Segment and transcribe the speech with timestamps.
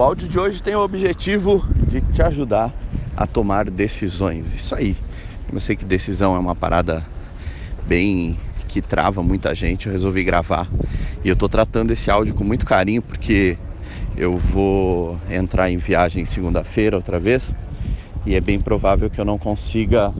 [0.00, 2.72] O áudio de hoje tem o objetivo de te ajudar
[3.14, 4.54] a tomar decisões.
[4.54, 4.96] Isso aí.
[5.52, 7.04] Eu sei que decisão é uma parada
[7.86, 8.34] bem
[8.66, 9.88] que trava muita gente.
[9.88, 10.66] Eu resolvi gravar
[11.22, 13.58] e eu tô tratando esse áudio com muito carinho porque
[14.16, 17.54] eu vou entrar em viagem segunda-feira outra vez
[18.24, 20.14] e é bem provável que eu não consiga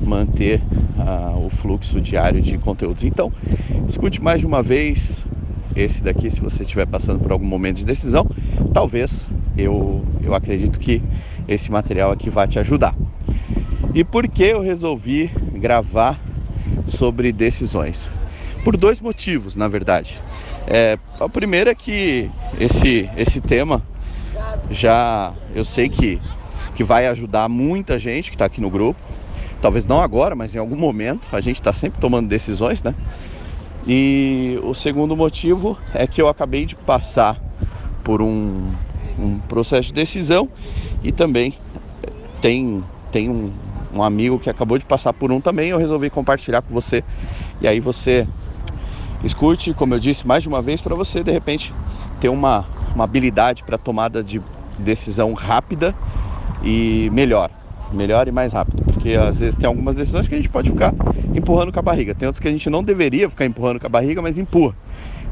[0.00, 0.62] manter
[0.96, 3.02] uh, o fluxo diário de conteúdos.
[3.02, 3.32] Então,
[3.88, 5.24] escute mais de uma vez
[5.74, 8.26] esse daqui se você estiver passando por algum momento de decisão.
[8.72, 11.02] Talvez eu, eu acredito que
[11.46, 12.94] esse material aqui vai te ajudar.
[13.94, 16.18] E por que eu resolvi gravar
[16.86, 18.10] sobre decisões?
[18.64, 20.20] Por dois motivos, na verdade.
[20.66, 23.82] É, a primeira é que esse, esse tema
[24.70, 26.20] já eu sei que,
[26.74, 29.00] que vai ajudar muita gente que está aqui no grupo.
[29.60, 31.28] Talvez não agora, mas em algum momento.
[31.32, 32.94] A gente está sempre tomando decisões, né?
[33.86, 37.40] E o segundo motivo é que eu acabei de passar
[38.04, 38.70] por um,
[39.18, 40.48] um processo de decisão
[41.02, 41.54] e também
[42.40, 43.52] tem, tem um,
[43.94, 45.70] um amigo que acabou de passar por um também.
[45.70, 47.04] Eu resolvi compartilhar com você
[47.60, 48.26] e aí você
[49.24, 51.72] escute, como eu disse mais de uma vez, para você de repente
[52.20, 54.40] ter uma, uma habilidade para tomada de
[54.78, 55.94] decisão rápida
[56.64, 57.50] e melhor
[57.92, 58.82] melhor e mais rápido.
[58.82, 60.94] Porque às vezes tem algumas decisões que a gente pode ficar
[61.34, 62.14] empurrando com a barriga.
[62.14, 64.74] Tem outras que a gente não deveria ficar empurrando com a barriga, mas empurra.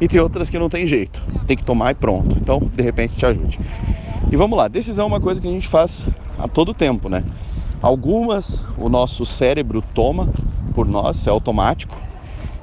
[0.01, 1.21] E tem outras que não tem jeito.
[1.45, 2.35] Tem que tomar e pronto.
[2.41, 3.59] Então, de repente, te ajude.
[4.31, 6.03] E vamos lá, decisão é uma coisa que a gente faz
[6.39, 7.23] a todo tempo, né?
[7.81, 10.29] Algumas o nosso cérebro toma
[10.73, 11.95] por nós, é automático.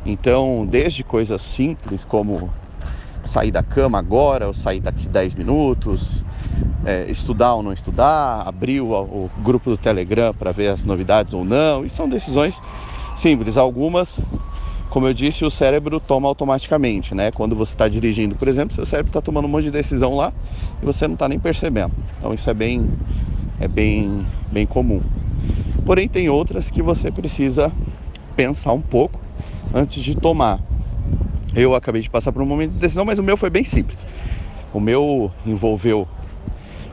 [0.05, 2.51] Então, desde coisas simples como
[3.25, 6.25] sair da cama agora ou sair daqui 10 minutos,
[6.85, 11.35] é, estudar ou não estudar, abrir o, o grupo do Telegram para ver as novidades
[11.35, 11.85] ou não.
[11.85, 12.61] E são decisões
[13.15, 13.57] simples.
[13.57, 14.19] Algumas,
[14.91, 17.31] como eu disse, o cérebro toma automaticamente, né?
[17.31, 20.33] Quando você está dirigindo, por exemplo, seu cérebro está tomando um monte de decisão lá
[20.83, 21.93] e você não está nem percebendo.
[22.19, 22.89] Então isso é bem,
[23.61, 25.03] é bem, bem comum.
[25.85, 27.73] Porém, tem outras que você precisa
[28.35, 29.19] pensar um pouco
[29.75, 30.61] antes de tomar.
[31.55, 34.07] Eu acabei de passar por um momento de decisão, mas o meu foi bem simples.
[34.73, 36.07] O meu envolveu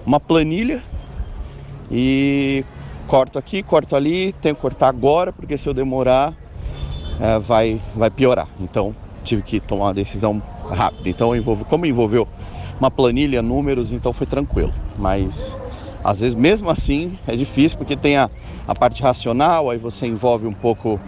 [0.05, 0.81] uma planilha
[1.91, 2.63] e
[3.07, 6.34] corto aqui, corto ali, tenho que cortar agora, porque se eu demorar
[7.20, 8.48] é, vai, vai piorar.
[8.59, 11.09] Então tive que tomar uma decisão rápida.
[11.09, 12.28] Então envolvo, como envolveu
[12.80, 14.74] uma planilha, números, então foi tranquilo.
[14.98, 15.56] Mas
[16.03, 18.30] às vezes mesmo assim é difícil porque tem a,
[18.68, 21.00] a parte racional, aí você envolve um pouco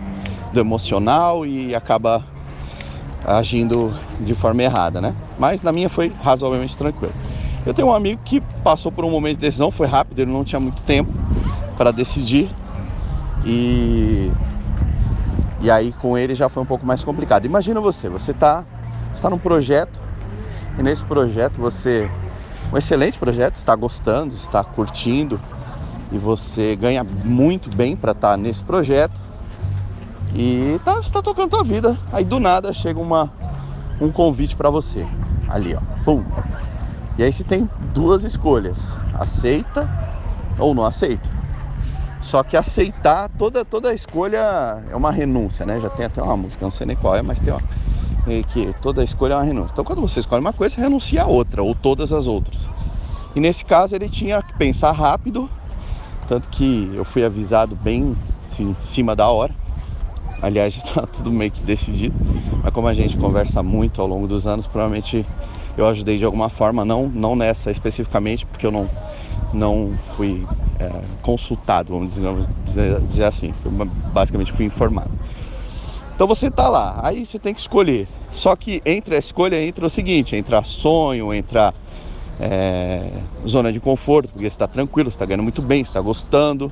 [0.51, 2.25] do emocional e acaba
[3.25, 5.13] agindo de forma errada, né?
[5.37, 7.13] Mas na minha foi razoavelmente tranquilo.
[7.65, 10.43] Eu tenho um amigo que passou por um momento de decisão, foi rápido, ele não
[10.43, 11.11] tinha muito tempo
[11.75, 12.49] para decidir.
[13.45, 14.31] E
[15.67, 17.45] e aí com ele já foi um pouco mais complicado.
[17.45, 18.63] Imagina você, você está
[19.13, 19.99] está num projeto
[20.79, 22.09] e nesse projeto você
[22.71, 25.37] um excelente projeto, está gostando, está curtindo
[26.09, 29.21] e você ganha muito bem para estar tá nesse projeto
[30.33, 31.97] e tá, está tocando a vida.
[32.13, 33.29] Aí do nada chega uma,
[33.99, 35.05] um convite para você.
[35.49, 35.81] Ali, ó.
[36.05, 36.23] Pum.
[37.17, 39.89] E aí você tem duas escolhas: aceita
[40.57, 41.36] ou não aceita.
[42.19, 45.79] Só que aceitar, toda, toda escolha é uma renúncia, né?
[45.79, 47.59] Já tem até uma música, não sei nem qual é, mas tem ó,
[48.51, 49.73] que toda escolha é uma renúncia.
[49.73, 52.71] Então quando você escolhe uma coisa, você renuncia a outra, ou todas as outras.
[53.35, 55.49] E nesse caso ele tinha que pensar rápido,
[56.27, 59.53] tanto que eu fui avisado bem assim, em cima da hora.
[60.41, 62.15] Aliás, já está tudo meio que decidido.
[62.63, 65.25] Mas como a gente conversa muito ao longo dos anos, provavelmente
[65.77, 68.89] eu ajudei de alguma forma, não, não nessa especificamente, porque eu não,
[69.53, 70.45] não fui
[70.79, 72.13] é, consultado, vamos
[72.65, 73.53] dizer, dizer assim.
[74.13, 75.11] basicamente fui informado.
[76.15, 78.07] Então você está lá, aí você tem que escolher.
[78.31, 81.73] Só que entre a escolha entra o seguinte, entra sonho, entra
[82.39, 83.09] é,
[83.47, 86.71] zona de conforto, porque você está tranquilo, você está ganhando muito bem, você está gostando.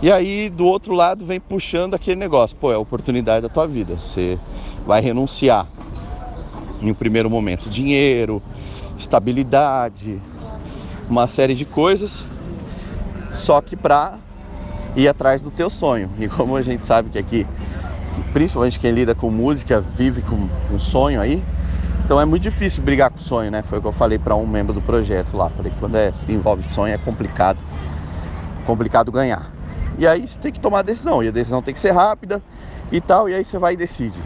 [0.00, 3.66] E aí do outro lado vem puxando aquele negócio, pô, é a oportunidade da tua
[3.66, 3.94] vida.
[3.94, 4.38] Você
[4.86, 5.66] vai renunciar
[6.80, 8.42] em um primeiro momento dinheiro,
[8.98, 10.20] estabilidade,
[11.08, 12.24] uma série de coisas,
[13.32, 14.18] só que para
[14.94, 16.10] ir atrás do teu sonho.
[16.18, 17.46] E como a gente sabe que aqui,
[18.32, 21.42] principalmente quem lida com música, vive com um sonho aí,
[22.04, 23.62] então é muito difícil brigar com o sonho, né?
[23.62, 25.48] Foi o que eu falei para um membro do projeto lá.
[25.48, 27.58] Falei que quando é, envolve sonho é complicado,
[28.66, 29.50] complicado ganhar.
[29.98, 32.42] E aí você tem que tomar a decisão, e a decisão tem que ser rápida
[32.90, 34.20] e tal, e aí você vai e decide.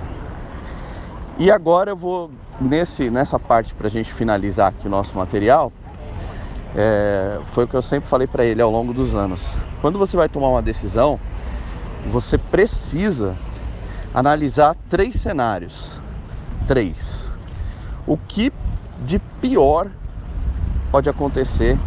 [1.38, 2.30] E agora eu vou
[2.60, 5.72] nesse, nessa parte para a gente finalizar aqui o nosso material.
[6.78, 9.54] É, foi o que eu sempre falei para ele ao longo dos anos.
[9.80, 11.18] Quando você vai tomar uma decisão,
[12.12, 13.34] você precisa
[14.12, 15.98] analisar três cenários.
[16.68, 17.32] Três.
[18.06, 18.52] O que
[19.04, 19.88] de pior
[20.92, 21.78] pode acontecer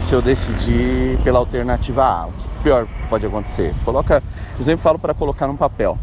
[0.00, 2.26] se eu decidir pela alternativa A?
[2.26, 3.72] O que pior pode acontecer?
[3.84, 4.20] Coloca,
[4.56, 5.96] por exemplo, falo para colocar num papel.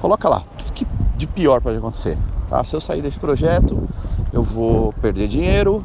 [0.00, 2.16] Coloca lá, tudo que de pior pode acontecer.
[2.48, 2.62] Tá?
[2.62, 3.82] Se eu sair desse projeto,
[4.32, 5.84] eu vou perder dinheiro,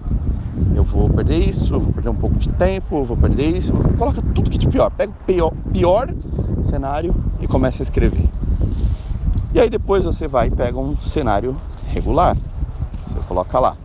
[0.76, 3.74] eu vou perder isso, vou perder um pouco de tempo, vou perder isso.
[3.98, 4.90] Coloca tudo que de pior.
[4.92, 6.14] Pega o pior, pior
[6.62, 8.30] cenário e começa a escrever.
[9.54, 11.56] E aí depois você vai e pega um cenário
[11.88, 12.36] regular.
[13.04, 13.78] Você coloca lá.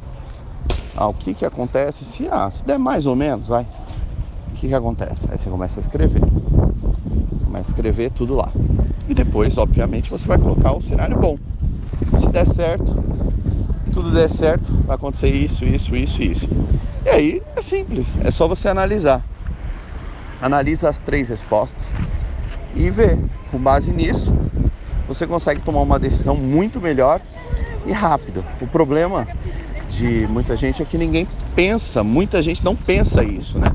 [0.97, 3.67] Ah, o que que acontece se, ah, se der mais ou menos, vai.
[4.49, 5.29] O que que acontece?
[5.31, 6.23] Aí você começa a escrever.
[7.45, 8.49] Começa a escrever tudo lá.
[9.09, 11.39] E depois, obviamente, você vai colocar o cenário bom.
[12.19, 12.97] Se der certo,
[13.99, 16.49] tudo der certo, vai acontecer isso, isso, isso isso.
[17.05, 19.25] E aí é simples, é só você analisar.
[20.41, 21.93] Analisa as três respostas
[22.77, 23.19] e vê.
[23.51, 24.33] Com base nisso,
[25.09, 27.21] você consegue tomar uma decisão muito melhor
[27.85, 28.45] e rápida.
[28.61, 29.27] O problema
[29.89, 33.73] de muita gente é que ninguém pensa, muita gente não pensa isso, né?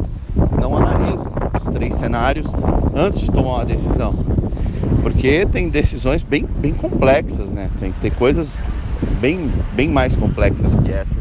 [0.58, 1.30] Não analisa
[1.60, 2.50] os três cenários
[2.96, 4.16] antes de tomar uma decisão.
[5.02, 7.69] Porque tem decisões bem, bem complexas, né?
[7.78, 8.54] Tem que ter coisas
[9.20, 11.20] bem, bem mais complexas que essa,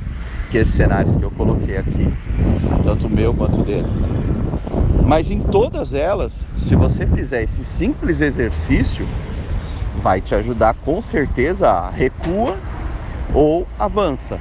[0.50, 2.12] que esses cenários que eu coloquei aqui,
[2.82, 3.88] tanto o meu quanto o dele.
[5.05, 9.06] Mas em todas elas, se você fizer esse simples exercício,
[10.00, 12.56] vai te ajudar com certeza a recua
[13.34, 14.38] ou avança.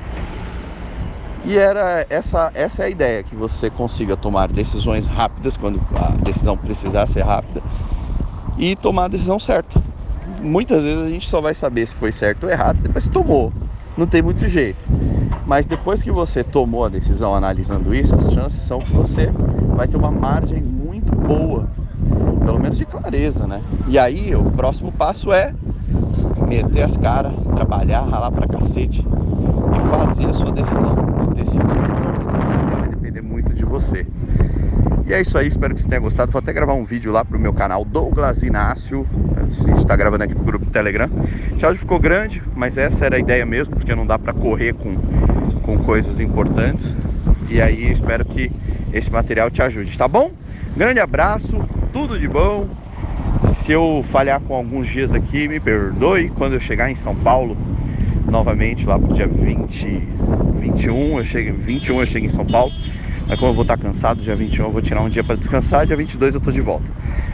[1.44, 6.12] E era essa, essa é a ideia, que você consiga tomar decisões rápidas quando a
[6.24, 7.62] decisão precisar ser rápida
[8.58, 9.82] e tomar a decisão certa.
[10.42, 13.52] Muitas vezes a gente só vai saber se foi certo ou errado depois que tomou.
[13.98, 14.86] Não tem muito jeito.
[15.46, 19.32] Mas depois que você tomou a decisão analisando isso, as chances são que você
[19.76, 21.70] vai ter uma margem muito boa,
[22.46, 23.62] pelo menos de clareza, né?
[23.88, 25.54] E aí o próximo passo é
[26.48, 31.12] meter as caras, trabalhar, ralar pra cacete e fazer a sua decisão
[31.44, 31.66] decisão,
[32.80, 34.06] vai depender muito de você.
[35.12, 36.32] E é isso aí, espero que você tenha gostado.
[36.32, 39.06] Vou até gravar um vídeo lá pro meu canal Douglas Inácio.
[39.46, 41.10] A gente está gravando aqui pro grupo Telegram.
[41.54, 44.74] Esse áudio ficou grande, mas essa era a ideia mesmo, porque não dá para correr
[44.74, 44.96] com,
[45.64, 46.94] com coisas importantes.
[47.50, 48.50] E aí espero que
[48.94, 50.32] esse material te ajude, tá bom?
[50.78, 51.62] Grande abraço,
[51.92, 52.70] tudo de bom.
[53.50, 56.30] Se eu falhar com alguns dias aqui, me perdoe.
[56.30, 57.58] Quando eu chegar em São Paulo,
[58.26, 60.08] novamente lá pro dia 20,
[60.58, 62.72] 21, eu chego, 21 eu chego em São Paulo.
[63.32, 65.86] Mas como eu vou estar cansado, dia 21 eu vou tirar um dia para descansar,
[65.86, 66.92] dia 22 eu tô de volta.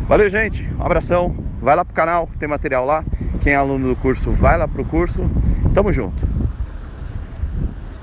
[0.08, 0.64] Valeu, gente.
[0.78, 1.36] Um abração.
[1.60, 3.04] Vai lá pro canal, tem material lá.
[3.42, 5.28] Quem é aluno do curso, vai lá pro curso.
[5.74, 6.37] Tamo junto.